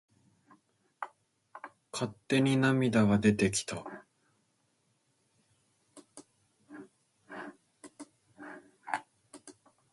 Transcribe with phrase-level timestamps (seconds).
[1.93, 3.85] 勝手に涙が出てきた。